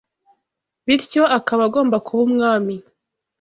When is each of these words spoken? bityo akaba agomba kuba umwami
bityo 0.85 1.23
akaba 1.37 1.61
agomba 1.67 1.97
kuba 2.05 2.21
umwami 2.27 2.75